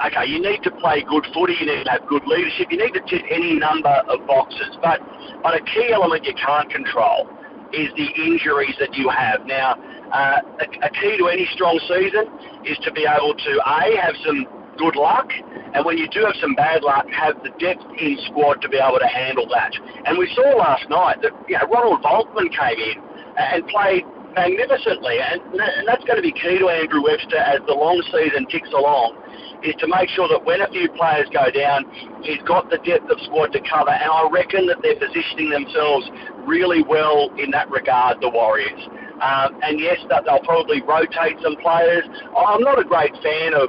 okay, 0.05 0.27
you 0.27 0.41
need 0.41 0.63
to 0.65 0.71
play 0.71 1.03
good 1.03 1.27
footy, 1.33 1.55
you 1.61 1.67
need 1.67 1.85
to 1.85 1.91
have 1.91 2.07
good 2.09 2.27
leadership, 2.27 2.69
you 2.71 2.79
need 2.79 2.95
to 2.95 3.01
tick 3.01 3.25
any 3.31 3.55
number 3.55 4.03
of 4.09 4.27
boxes, 4.27 4.77
but 4.83 5.01
on 5.45 5.55
a 5.55 5.61
key 5.61 5.93
element 5.93 6.25
you 6.25 6.35
can't 6.35 6.71
control 6.71 7.29
is 7.73 7.89
the 7.97 8.09
injuries 8.23 8.75
that 8.79 8.95
you 8.95 9.09
have. 9.09 9.47
Now, 9.47 9.75
uh, 10.13 10.41
a, 10.61 10.87
a 10.87 10.91
key 10.91 11.17
to 11.19 11.29
any 11.29 11.47
strong 11.55 11.79
season 11.87 12.27
is 12.65 12.79
to 12.85 12.93
be 12.93 13.07
able 13.07 13.35
to 13.35 13.53
A, 13.67 13.97
have 14.01 14.15
some 14.25 14.47
good 14.77 14.97
luck, 14.97 15.29
and 15.75 15.85
when 15.85 15.99
you 15.99 16.09
do 16.09 16.25
have 16.25 16.35
some 16.41 16.55
bad 16.55 16.83
luck, 16.83 17.07
have 17.11 17.37
the 17.43 17.51
depth 17.61 17.85
in 17.99 18.19
squad 18.27 18.61
to 18.63 18.69
be 18.69 18.79
able 18.79 18.99
to 18.99 19.07
handle 19.07 19.47
that. 19.53 19.73
And 20.07 20.19
we 20.19 20.31
saw 20.35 20.57
last 20.57 20.89
night 20.89 21.23
that 21.23 21.33
you 21.49 21.59
know, 21.59 21.67
Ronald 21.69 22.03
Volkman 22.03 22.51
came 22.51 22.79
in 22.79 22.97
and 23.37 23.67
played 23.69 24.03
magnificently, 24.35 25.19
and, 25.19 25.41
and 25.55 25.87
that's 25.87 26.05
going 26.05 26.17
to 26.17 26.23
be 26.23 26.33
key 26.33 26.59
to 26.59 26.69
Andrew 26.69 27.03
Webster 27.03 27.39
as 27.39 27.61
the 27.67 27.75
long 27.75 28.03
season 28.13 28.47
ticks 28.47 28.71
along 28.73 29.17
is 29.63 29.75
to 29.77 29.87
make 29.89 30.09
sure 30.09 30.29
that 30.29 30.45
when 30.45 30.61
a 30.61 30.69
few 30.69 30.89
players 30.97 31.29
go 31.33 31.51
down, 31.53 31.85
he's 32.23 32.41
got 32.49 32.71
the 32.71 32.79
depth 32.79 33.11
of 33.11 33.21
squad 33.29 33.53
to 33.53 33.61
cover. 33.61 33.93
And 33.93 34.09
I 34.09 34.29
reckon 34.33 34.67
that 34.69 34.81
they're 34.83 34.97
positioning 34.97 35.51
themselves 35.51 36.09
really 36.47 36.83
well 36.83 37.29
in 37.37 37.51
that 37.53 37.71
regard, 37.71 38.21
the 38.21 38.31
Warriors. 38.31 38.81
Um, 39.21 39.61
and 39.63 39.79
yes, 39.79 40.01
that 40.09 40.25
they'll 40.25 40.41
probably 40.41 40.81
rotate 40.81 41.37
some 41.43 41.57
players. 41.61 42.05
I'm 42.33 42.63
not 42.65 42.81
a 42.81 42.85
great 42.85 43.13
fan 43.23 43.53
of 43.53 43.69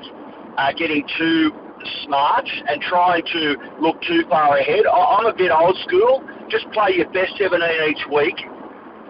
uh, 0.58 0.72
getting 0.74 1.04
too 1.18 1.52
smart 2.06 2.48
and 2.68 2.82
trying 2.82 3.24
to 3.34 3.56
look 3.82 4.00
too 4.04 4.24
far 4.30 4.58
ahead. 4.58 4.86
I'm 4.88 5.26
a 5.26 5.34
bit 5.36 5.52
old 5.52 5.76
school. 5.84 6.24
Just 6.48 6.72
play 6.72 6.96
your 6.96 7.10
best 7.12 7.36
17 7.38 7.60
each 7.90 8.06
week 8.08 8.38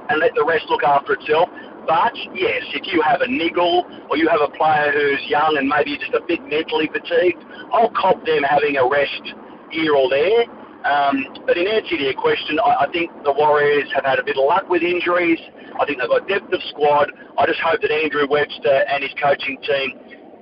and 0.10 0.20
let 0.20 0.34
the 0.36 0.46
rest 0.46 0.66
look 0.70 0.84
after 0.84 1.14
itself. 1.14 1.50
But 1.88 2.14
yes, 2.34 2.62
if 2.74 2.94
you 2.94 3.02
have 3.02 3.22
a 3.22 3.28
niggle 3.28 3.86
or 4.10 4.18
you 4.18 4.30
have 4.30 4.42
a 4.42 4.52
player 4.56 4.92
who's 4.94 5.22
young 5.28 5.58
and 5.58 5.68
maybe 5.68 5.98
just 5.98 6.14
a 6.14 6.22
bit 6.22 6.42
mentally 6.46 6.90
fatigued, 6.94 7.42
I'll 7.74 7.92
cop 7.92 8.24
them 8.26 8.44
having 8.44 8.78
a 8.78 8.86
rest 8.88 9.34
here 9.72 9.96
or 9.96 10.10
there. 10.10 10.46
Um, 10.86 11.46
but 11.46 11.58
in 11.58 11.68
answer 11.68 11.98
to 11.98 12.04
your 12.04 12.18
question, 12.18 12.60
I, 12.60 12.86
I 12.86 12.92
think 12.92 13.12
the 13.24 13.34
Warriors 13.34 13.90
have 13.94 14.06
had 14.06 14.20
a 14.20 14.24
bit 14.24 14.38
of 14.38 14.46
luck 14.46 14.70
with 14.70 14.82
injuries. 14.82 15.40
I 15.80 15.86
think 15.86 16.00
they've 16.00 16.10
got 16.10 16.28
depth 16.28 16.54
of 16.54 16.62
squad. 16.70 17.12
I 17.38 17.46
just 17.46 17.60
hope 17.62 17.82
that 17.82 17.92
Andrew 17.92 18.26
Webster 18.30 18.86
and 18.90 19.04
his 19.04 19.14
coaching 19.22 19.58
team 19.62 19.98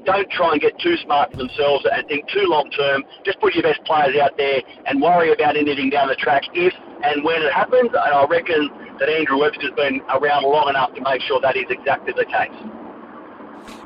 don't 0.06 0.30
try 0.32 0.54
and 0.54 0.62
get 0.62 0.80
too 0.80 0.96
smart 1.04 1.32
for 1.32 1.38
themselves 1.38 1.86
and 1.92 2.08
think 2.08 2.28
too 2.32 2.48
long 2.48 2.72
term. 2.72 3.04
Just 3.26 3.40
put 3.40 3.54
your 3.54 3.64
best 3.64 3.84
players 3.84 4.16
out 4.16 4.38
there 4.38 4.62
and 4.88 5.02
worry 5.02 5.32
about 5.34 5.58
anything 5.58 5.90
down 5.90 6.08
the 6.08 6.16
track 6.16 6.44
if 6.54 6.74
and 7.04 7.24
when 7.24 7.42
it 7.44 7.52
happens. 7.52 7.92
And 7.92 8.14
I 8.16 8.26
reckon 8.26 8.70
that 9.00 9.10
Andrew 9.10 9.40
Webster's 9.40 9.72
been 9.76 10.02
around 10.10 10.44
long 10.44 10.70
enough 10.70 10.94
to 10.96 11.02
make 11.02 11.22
sure 11.22 11.40
that 11.42 11.56
is 11.58 11.66
exactly 11.70 12.14
the 12.14 12.26
case. 12.26 12.52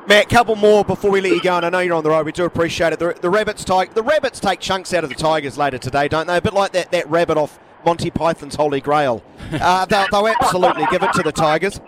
Matt, 0.06 0.26
a 0.26 0.28
couple 0.28 0.56
more 0.56 0.84
before 0.84 1.10
we 1.10 1.20
let 1.20 1.32
you 1.32 1.40
go, 1.40 1.56
and 1.56 1.64
I 1.66 1.70
know 1.70 1.78
you're 1.80 1.94
on 1.94 2.04
the 2.04 2.10
road. 2.10 2.26
We 2.26 2.32
do 2.32 2.44
appreciate 2.44 2.92
it. 2.92 2.98
The, 2.98 3.16
the 3.20 3.30
rabbits 3.30 3.64
take 3.64 3.94
the 3.94 4.02
rabbits 4.02 4.38
take 4.40 4.60
chunks 4.60 4.92
out 4.92 5.02
of 5.04 5.10
the 5.10 5.16
tigers 5.16 5.56
later 5.56 5.78
today, 5.78 6.08
don't 6.08 6.26
they? 6.26 6.36
A 6.36 6.42
bit 6.42 6.52
like 6.54 6.72
that, 6.72 6.90
that 6.92 7.08
rabbit 7.08 7.36
off 7.38 7.58
Monty 7.84 8.10
Python's 8.10 8.54
Holy 8.54 8.80
Grail. 8.80 9.22
Uh, 9.52 9.84
they'll, 9.86 10.06
they'll 10.10 10.28
absolutely 10.28 10.86
give 10.90 11.02
it 11.02 11.12
to 11.14 11.22
the 11.22 11.32
tigers. 11.32 11.80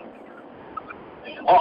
I, 1.47 1.51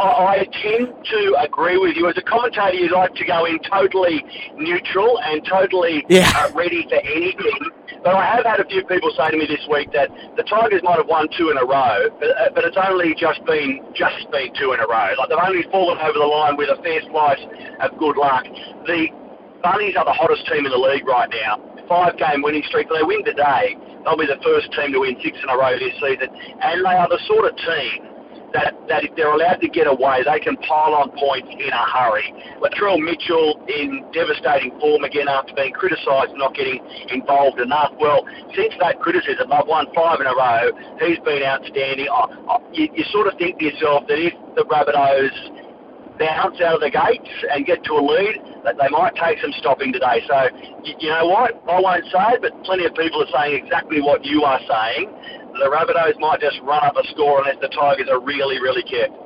I 0.41 0.49
tend 0.63 0.89
to 1.05 1.37
agree 1.41 1.79
with 1.79 1.95
you. 1.97 2.09
As 2.09 2.17
a 2.17 2.23
commentator, 2.23 2.75
you 2.75 2.91
like 2.91 3.15
to 3.15 3.25
go 3.25 3.45
in 3.45 3.59
totally 3.61 4.25
neutral 4.57 5.21
and 5.23 5.45
totally 5.47 6.05
Yeah. 6.09 6.31
uh, 6.37 6.51
ready 6.55 6.87
for 6.89 6.97
anything. 6.97 7.71
But 8.07 8.15
I 8.15 8.39
have 8.39 8.47
had 8.47 8.63
a 8.63 8.69
few 8.71 8.87
people 8.87 9.11
say 9.19 9.35
to 9.35 9.37
me 9.37 9.51
this 9.51 9.67
week 9.67 9.91
that 9.91 10.07
the 10.39 10.47
Tigers 10.47 10.79
might 10.87 10.95
have 10.95 11.11
won 11.11 11.27
two 11.35 11.51
in 11.51 11.59
a 11.59 11.67
row, 11.67 12.07
but, 12.23 12.31
uh, 12.39 12.55
but 12.55 12.63
it's 12.63 12.79
only 12.79 13.19
just 13.19 13.43
been 13.51 13.83
just 13.99 14.31
been 14.31 14.55
two 14.55 14.71
in 14.71 14.79
a 14.79 14.87
row. 14.87 15.11
Like 15.19 15.27
they've 15.27 15.43
only 15.43 15.67
fallen 15.75 15.99
over 15.99 16.15
the 16.15 16.31
line 16.31 16.55
with 16.55 16.71
a 16.71 16.79
fair 16.87 17.03
slice 17.11 17.43
of 17.83 17.99
good 17.99 18.15
luck. 18.15 18.47
The 18.87 19.11
Bunnies 19.59 19.99
are 19.99 20.07
the 20.07 20.15
hottest 20.15 20.47
team 20.47 20.63
in 20.63 20.71
the 20.71 20.79
league 20.79 21.03
right 21.03 21.27
now. 21.35 21.59
Five 21.91 22.15
game 22.15 22.47
winning 22.47 22.63
streak. 22.71 22.87
If 22.87 22.95
they 22.95 23.03
win 23.03 23.27
today, 23.27 23.75
they'll 24.07 24.15
be 24.15 24.31
the 24.31 24.39
first 24.39 24.71
team 24.79 24.95
to 24.95 25.03
win 25.03 25.19
six 25.19 25.35
in 25.43 25.51
a 25.51 25.59
row 25.59 25.75
this 25.75 25.99
season. 25.99 26.31
And 26.63 26.87
they 26.87 26.95
are 26.95 27.11
the 27.11 27.19
sort 27.27 27.51
of 27.51 27.59
team 27.59 28.07
that, 28.53 28.75
that 28.89 29.05
if 29.05 29.15
they're 29.17 29.33
allowed 29.33 29.61
to 29.61 29.69
get 29.69 29.87
away, 29.87 30.23
they 30.23 30.39
can 30.41 30.57
pile 30.63 30.95
on 30.95 31.11
points 31.19 31.49
in 31.51 31.73
a 31.73 31.85
hurry. 31.91 32.31
Latrell 32.63 32.99
Mitchell 32.99 33.59
in 33.67 34.05
devastating 34.13 34.79
form 34.79 35.05
again 35.05 35.29
after 35.29 35.55
being 35.55 35.73
criticised 35.73 36.33
not 36.35 36.55
getting 36.55 36.81
involved 37.11 37.61
enough. 37.61 37.93
Well, 37.99 38.25
since 38.55 38.75
that 38.81 39.01
criticism, 39.01 39.51
they've 39.51 39.67
won 39.67 39.87
five 39.95 40.21
in 40.21 40.27
a 40.27 40.35
row. 40.35 40.71
He's 41.01 41.19
been 41.25 41.43
outstanding. 41.43 42.07
I, 42.09 42.23
I, 42.49 42.55
you, 42.73 42.89
you 42.95 43.05
sort 43.11 43.27
of 43.27 43.39
think 43.39 43.59
to 43.59 43.65
yourself 43.67 44.07
that 44.09 44.19
if 44.19 44.35
the 44.55 44.65
Rabbitohs 44.65 46.19
bounce 46.19 46.61
out 46.61 46.75
of 46.77 46.81
the 46.81 46.91
gates 46.91 47.31
and 47.51 47.67
get 47.67 47.85
to 47.85 47.93
a 47.93 48.03
lead, 48.03 48.41
they 48.75 48.89
might 48.91 49.15
take 49.15 49.39
some 49.41 49.53
stopping 49.59 49.93
today. 49.93 50.23
So, 50.27 50.49
you, 50.85 51.09
know 51.09 51.27
what? 51.27 51.63
I 51.69 51.81
won't 51.81 52.05
say 52.05 52.35
it, 52.35 52.43
but 52.43 52.53
plenty 52.65 52.85
of 52.85 52.95
people 52.95 53.23
are 53.23 53.31
saying 53.33 53.65
exactly 53.65 54.01
what 54.01 54.25
you 54.25 54.43
are 54.43 54.61
saying. 54.69 55.11
The 55.53 55.71
Rabbitohs 55.71 56.19
might 56.19 56.41
just 56.41 56.61
run 56.63 56.85
up 56.85 56.97
a 56.97 57.07
score 57.09 57.41
unless 57.41 57.61
the 57.61 57.69
Tigers 57.69 58.09
are 58.11 58.21
really, 58.21 58.61
really 58.61 58.83
careful. 58.83 59.23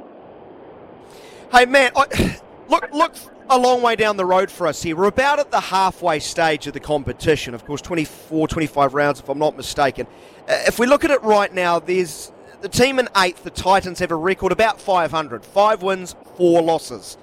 Hey, 1.52 1.64
man, 1.64 1.90
I, 1.96 2.40
look 2.68 2.92
look 2.92 3.14
a 3.48 3.58
long 3.58 3.82
way 3.82 3.96
down 3.96 4.16
the 4.16 4.24
road 4.24 4.50
for 4.50 4.66
us 4.66 4.82
here. 4.82 4.94
We're 4.94 5.06
about 5.06 5.40
at 5.40 5.50
the 5.50 5.60
halfway 5.60 6.20
stage 6.20 6.66
of 6.68 6.72
the 6.72 6.80
competition. 6.80 7.52
Of 7.52 7.64
course, 7.64 7.80
24, 7.80 8.46
25 8.46 8.94
rounds, 8.94 9.18
if 9.18 9.28
I'm 9.28 9.38
not 9.38 9.56
mistaken. 9.56 10.06
Uh, 10.48 10.62
if 10.66 10.78
we 10.78 10.86
look 10.86 11.04
at 11.04 11.10
it 11.10 11.22
right 11.22 11.52
now, 11.52 11.80
there's 11.80 12.30
the 12.60 12.68
team 12.68 12.98
in 12.98 13.08
eighth, 13.16 13.42
the 13.42 13.50
Titans, 13.50 13.98
have 13.98 14.12
a 14.12 14.16
record 14.16 14.52
about 14.52 14.80
500. 14.80 15.44
Five 15.44 15.82
wins, 15.82 16.14
four 16.36 16.62
losses. 16.62 17.16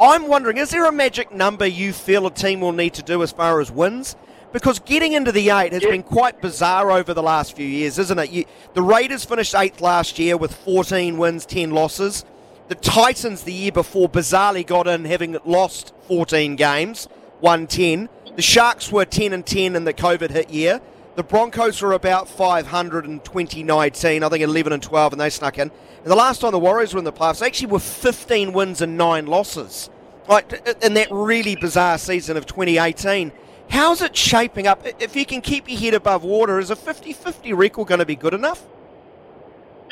I'm 0.00 0.28
wondering, 0.28 0.56
is 0.56 0.70
there 0.70 0.86
a 0.86 0.92
magic 0.92 1.30
number 1.32 1.66
you 1.66 1.92
feel 1.92 2.26
a 2.26 2.30
team 2.30 2.60
will 2.60 2.72
need 2.72 2.94
to 2.94 3.02
do 3.02 3.22
as 3.22 3.32
far 3.32 3.60
as 3.60 3.70
wins? 3.70 4.16
Because 4.52 4.78
getting 4.78 5.12
into 5.12 5.30
the 5.30 5.50
eight 5.50 5.72
has 5.72 5.82
Yeah. 5.82 5.90
been 5.90 6.02
quite 6.02 6.40
bizarre 6.40 6.90
over 6.90 7.12
the 7.12 7.22
last 7.22 7.54
few 7.54 7.66
years, 7.66 7.98
isn't 7.98 8.18
it? 8.18 8.30
You, 8.30 8.44
the 8.74 8.82
Raiders 8.82 9.24
finished 9.24 9.54
eighth 9.54 9.80
last 9.80 10.18
year 10.18 10.36
with 10.36 10.54
14 10.54 11.18
wins, 11.18 11.44
10 11.44 11.70
losses. 11.70 12.24
The 12.68 12.74
Titans 12.76 13.42
the 13.42 13.52
year 13.52 13.72
before 13.72 14.08
bizarrely 14.08 14.66
got 14.66 14.86
in 14.88 15.04
having 15.04 15.36
lost 15.44 15.92
14 16.08 16.56
games, 16.56 17.06
won 17.40 17.66
10. 17.66 18.08
The 18.36 18.42
Sharks 18.42 18.90
were 18.90 19.04
10 19.04 19.32
and 19.32 19.44
10 19.44 19.76
in 19.76 19.84
the 19.84 19.92
COVID 19.92 20.30
hit 20.30 20.50
year. 20.50 20.80
The 21.16 21.24
Broncos 21.24 21.82
were 21.82 21.92
about 21.92 22.28
500 22.28 23.04
in 23.04 23.20
2019, 23.20 24.22
I 24.22 24.28
think 24.28 24.42
11 24.42 24.72
and 24.72 24.82
12, 24.82 25.12
and 25.12 25.20
they 25.20 25.30
snuck 25.30 25.58
in. 25.58 25.70
And 26.02 26.06
the 26.06 26.14
last 26.14 26.40
time 26.40 26.52
the 26.52 26.58
Warriors 26.58 26.94
were 26.94 26.98
in 26.98 27.04
the 27.04 27.12
playoffs, 27.12 27.40
they 27.40 27.46
actually 27.46 27.72
were 27.72 27.80
15 27.80 28.52
wins 28.52 28.80
and 28.80 28.96
9 28.96 29.26
losses. 29.26 29.90
Like 30.28 30.52
in 30.82 30.94
that 30.94 31.08
really 31.10 31.56
bizarre 31.56 31.98
season 31.98 32.36
of 32.36 32.46
2018. 32.46 33.32
How's 33.70 34.02
it 34.02 34.16
shaping 34.16 34.66
up? 34.66 34.84
If 35.00 35.16
you 35.16 35.26
can 35.26 35.40
keep 35.40 35.68
your 35.68 35.78
head 35.78 35.94
above 35.94 36.22
water, 36.22 36.58
is 36.58 36.70
a 36.70 36.76
50 36.76 37.12
50 37.12 37.52
record 37.52 37.88
going 37.88 37.98
to 37.98 38.06
be 38.06 38.16
good 38.16 38.34
enough? 38.34 38.64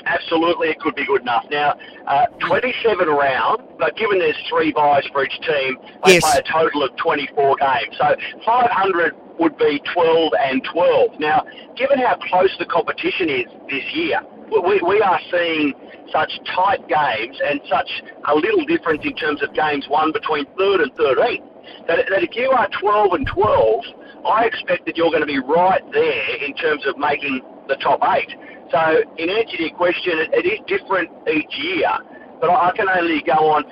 Absolutely, 0.09 0.69
it 0.69 0.81
could 0.81 0.95
be 0.95 1.05
good 1.05 1.21
enough. 1.21 1.45
Now, 1.51 1.75
uh, 2.07 2.27
27 2.47 3.09
rounds, 3.09 3.63
but 3.79 3.97
given 3.97 4.19
there's 4.19 4.37
three 4.49 4.73
buys 4.73 5.05
for 5.13 5.25
each 5.25 5.39
team, 5.41 5.79
they 6.05 6.15
Yes. 6.15 6.23
play 6.23 6.39
a 6.39 6.43
total 6.43 6.83
of 6.83 6.97
24 6.97 7.57
games. 7.57 7.97
So 7.99 8.17
500 8.45 9.15
would 9.39 9.57
be 9.59 9.81
12 9.93 10.33
and 10.41 10.65
12. 10.65 11.21
Now, 11.21 11.45
given 11.77 11.99
how 11.99 12.17
close 12.17 12.55
the 12.59 12.67
competition 12.67 13.29
is 13.29 13.47
this 13.71 13.85
year, 13.95 14.21
we, 14.51 14.81
we 14.81 15.01
are 15.03 15.21
seeing 15.31 15.75
such 16.11 16.33
tight 16.47 16.87
games 16.89 17.39
and 17.45 17.61
such 17.69 18.03
a 18.29 18.35
little 18.35 18.65
difference 18.65 19.05
in 19.05 19.15
terms 19.15 19.43
of 19.43 19.53
games 19.53 19.87
won 19.89 20.11
between 20.13 20.47
third 20.59 20.81
and 20.81 20.93
13. 20.95 21.43
That, 21.87 22.09
that 22.09 22.23
if 22.23 22.35
you 22.35 22.51
are 22.51 22.67
12 22.81 23.13
and 23.13 23.27
12, 23.27 23.85
I 24.27 24.45
expect 24.47 24.87
that 24.87 24.97
you're 24.97 25.11
going 25.11 25.21
to 25.21 25.27
be 25.27 25.39
right 25.39 25.83
there 25.93 26.37
in 26.45 26.55
terms 26.55 26.87
of 26.87 26.97
making 26.97 27.43
the 27.69 27.77
top 27.77 28.01
eight. 28.17 28.35
So, 28.71 29.03
in 29.17 29.31
answer 29.31 29.57
to 29.57 29.63
your 29.63 29.77
question, 29.77 30.13
it, 30.19 30.29
it 30.33 30.47
is 30.47 30.61
different 30.69 31.09
each 31.25 31.57
year, 31.57 31.89
but 32.41 32.51
I, 32.51 32.69
I 32.69 32.73
can 32.77 32.89
only 32.89 33.23
go 33.25 33.49
on. 33.49 33.65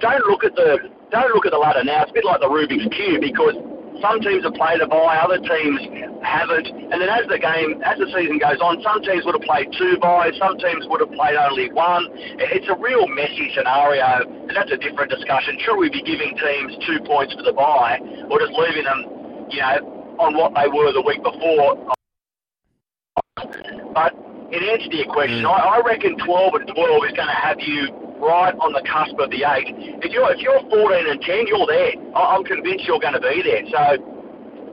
Don't 0.00 0.24
look 0.28 0.44
at 0.44 0.54
the 0.54 0.92
don't 1.10 1.32
look 1.32 1.46
at 1.46 1.52
the 1.52 1.58
ladder 1.58 1.84
now. 1.84 2.02
It's 2.02 2.10
a 2.10 2.14
bit 2.14 2.24
like 2.24 2.40
the 2.40 2.50
Rubik's 2.50 2.84
cube 2.92 3.22
because 3.22 3.54
some 4.02 4.20
teams 4.20 4.44
have 4.44 4.52
played 4.52 4.84
a 4.84 4.88
bye, 4.90 5.16
other 5.16 5.38
teams 5.38 5.80
haven't, 6.20 6.66
and 6.68 7.00
then 7.00 7.08
as 7.08 7.24
the 7.32 7.38
game 7.38 7.80
as 7.80 7.96
the 7.96 8.10
season 8.12 8.36
goes 8.36 8.60
on, 8.60 8.82
some 8.84 9.00
teams 9.00 9.24
would 9.24 9.32
have 9.32 9.46
played 9.48 9.72
two 9.78 9.96
byes, 9.96 10.36
some 10.36 10.58
teams 10.58 10.84
would 10.92 11.00
have 11.00 11.12
played 11.16 11.40
only 11.40 11.72
one. 11.72 12.04
It's 12.36 12.68
a 12.68 12.76
real 12.76 13.08
messy 13.08 13.48
scenario, 13.56 14.28
and 14.28 14.52
that's 14.52 14.72
a 14.72 14.76
different 14.76 15.08
discussion. 15.08 15.56
Should 15.64 15.80
we 15.80 15.88
be 15.88 16.02
giving 16.02 16.36
teams 16.36 16.76
two 16.84 17.00
points 17.08 17.32
for 17.32 17.48
the 17.48 17.56
bye, 17.56 17.96
or 18.28 18.36
just 18.44 18.52
leaving 18.52 18.84
them, 18.84 19.48
you 19.48 19.64
know, 19.64 20.20
on 20.20 20.36
what 20.36 20.52
they 20.52 20.68
were 20.68 20.92
the 20.92 21.00
week 21.00 21.22
before? 21.24 21.94
But 23.94 24.12
in 24.52 24.60
answer 24.62 24.88
to 24.88 24.96
your 24.96 25.12
question, 25.12 25.46
I, 25.46 25.80
I 25.80 25.86
reckon 25.86 26.16
12 26.18 26.54
and 26.54 26.66
12 26.68 26.76
is 27.08 27.14
going 27.16 27.30
to 27.30 27.40
have 27.40 27.58
you 27.60 27.88
right 28.20 28.54
on 28.60 28.72
the 28.72 28.84
cusp 28.84 29.16
of 29.18 29.30
the 29.30 29.44
eight. 29.44 29.72
If 30.04 30.12
you're 30.12 30.28
if 30.32 30.40
you're 30.40 30.60
14 30.68 30.80
and 31.10 31.20
10, 31.20 31.46
you're 31.48 31.66
there. 31.66 31.92
I, 32.16 32.36
I'm 32.36 32.44
convinced 32.44 32.84
you're 32.84 33.02
going 33.02 33.16
to 33.16 33.24
be 33.24 33.40
there. 33.42 33.64
So 33.72 33.82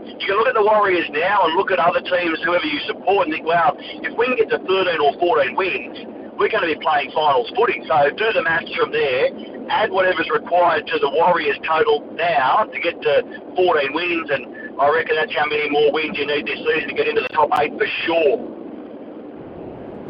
you 0.05 0.25
can 0.27 0.35
look 0.37 0.49
at 0.49 0.57
the 0.57 0.65
Warriors 0.65 1.07
now 1.13 1.45
and 1.45 1.55
look 1.55 1.71
at 1.71 1.79
other 1.79 2.01
teams, 2.01 2.41
whoever 2.43 2.65
you 2.65 2.79
support, 2.85 3.27
and 3.27 3.33
think, 3.33 3.45
well, 3.45 3.77
if 3.79 4.13
we 4.17 4.25
can 4.27 4.37
get 4.37 4.49
to 4.53 4.59
13 4.59 4.99
or 5.01 5.13
14 5.17 5.55
wins, 5.55 5.97
we're 6.37 6.49
going 6.49 6.65
to 6.65 6.73
be 6.73 6.79
playing 6.81 7.13
finals 7.13 7.51
footy. 7.53 7.85
So 7.85 8.09
do 8.17 8.27
the 8.33 8.41
maths 8.41 8.71
from 8.73 8.91
there. 8.91 9.29
Add 9.69 9.91
whatever's 9.93 10.27
required 10.33 10.87
to 10.87 10.97
the 10.99 11.09
Warriors 11.09 11.57
total 11.63 12.01
now 12.17 12.65
to 12.65 12.77
get 12.81 12.97
to 13.01 13.13
14 13.55 13.93
wins, 13.93 14.27
and 14.33 14.81
I 14.81 14.89
reckon 14.89 15.15
that's 15.15 15.33
how 15.37 15.45
many 15.45 15.69
more 15.69 15.93
wins 15.93 16.17
you 16.17 16.25
need 16.25 16.45
this 16.49 16.59
season 16.59 16.89
to 16.89 16.95
get 16.97 17.07
into 17.07 17.21
the 17.21 17.33
top 17.33 17.49
eight 17.61 17.71
for 17.77 17.87
sure. 18.03 18.50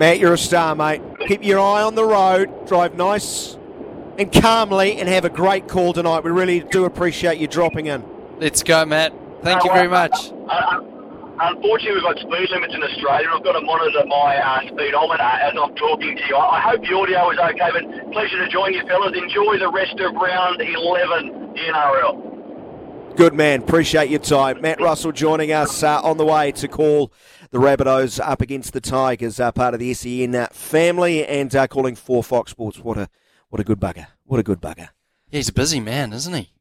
Matt, 0.01 0.17
you're 0.17 0.33
a 0.33 0.37
star, 0.37 0.73
mate. 0.73 0.99
Keep 1.27 1.43
your 1.43 1.59
eye 1.59 1.83
on 1.83 1.93
the 1.93 2.03
road, 2.03 2.65
drive 2.65 2.95
nice 2.95 3.55
and 4.17 4.33
calmly, 4.33 4.97
and 4.97 5.07
have 5.07 5.25
a 5.25 5.29
great 5.29 5.67
call 5.67 5.93
tonight. 5.93 6.23
We 6.23 6.31
really 6.31 6.61
do 6.61 6.85
appreciate 6.85 7.37
you 7.37 7.45
dropping 7.45 7.85
in. 7.85 8.03
Let's 8.39 8.63
go, 8.63 8.83
Matt. 8.83 9.13
Thank 9.43 9.63
you 9.63 9.71
very 9.71 9.87
much. 9.87 10.31
I- 10.49 10.55
I- 10.55 11.49
unfortunately, 11.51 12.01
we've 12.01 12.01
got 12.01 12.17
speed 12.17 12.49
limits 12.49 12.73
in 12.73 12.81
Australia. 12.81 13.27
I've 13.31 13.43
got 13.43 13.51
to 13.51 13.61
monitor 13.61 14.03
my 14.07 14.37
uh, 14.37 14.61
speedometer 14.73 15.21
as 15.21 15.53
I'm 15.53 15.75
talking 15.75 16.17
to 16.17 16.23
you. 16.27 16.35
I, 16.35 16.57
I 16.57 16.61
hope 16.61 16.81
the 16.81 16.95
audio 16.97 17.29
is 17.29 17.37
okay, 17.37 17.69
but 17.71 18.11
pleasure 18.11 18.43
to 18.43 18.49
join 18.49 18.73
you, 18.73 18.81
fellas. 18.87 19.15
Enjoy 19.15 19.59
the 19.59 19.69
rest 19.71 19.99
of 19.99 20.15
round 20.15 20.61
11 20.61 21.53
NRL. 21.57 22.31
Good 23.15 23.33
man. 23.35 23.61
Appreciate 23.61 24.09
your 24.09 24.19
time. 24.19 24.61
Matt 24.61 24.81
Russell 24.81 25.11
joining 25.11 25.51
us 25.51 25.83
uh, 25.83 26.01
on 26.01 26.17
the 26.17 26.25
way 26.25 26.51
to 26.53 26.67
call 26.67 27.11
the 27.51 27.59
Rabbitohs 27.59 28.19
up 28.19 28.41
against 28.41 28.73
the 28.73 28.81
Tigers, 28.81 29.39
uh, 29.39 29.51
part 29.51 29.73
of 29.73 29.79
the 29.79 29.93
SEN 29.93 30.33
uh, 30.33 30.47
family, 30.51 31.25
and 31.25 31.53
uh, 31.55 31.67
calling 31.67 31.95
for 31.95 32.23
Fox 32.23 32.51
Sports. 32.51 32.79
What 32.79 32.97
a 32.97 33.09
what 33.49 33.59
a 33.59 33.63
good 33.63 33.79
bugger. 33.79 34.07
What 34.23 34.39
a 34.39 34.43
good 34.43 34.61
bugger. 34.61 34.89
Yeah, 35.29 35.37
he's 35.37 35.49
a 35.49 35.53
busy 35.53 35.79
man, 35.79 36.13
isn't 36.13 36.33
he? 36.33 36.53